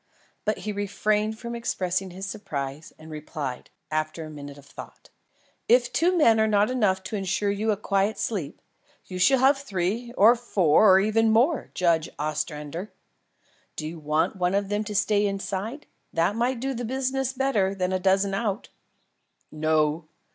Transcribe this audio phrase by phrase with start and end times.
[0.45, 5.11] But he refrained from expressing his surprise and replied, after a minute of thought:
[5.69, 8.63] "If two men are not enough to ensure you a quiet sleep,
[9.05, 12.91] you shall have three or four or even more, Judge Ostrander.
[13.75, 15.85] Do you want one of them to stay inside?
[16.11, 18.69] That might do the business better than a dozen out."
[19.51, 20.07] "No.